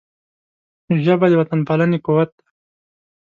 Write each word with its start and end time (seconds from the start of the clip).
ژبه 1.03 1.25
د 1.29 1.33
وطنپالنې 1.41 1.97
قوت 2.05 2.29
دی 2.37 2.45